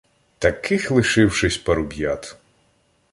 Таких 0.39 0.89
лишившись 0.89 1.59
паруб'ят. 1.63 2.35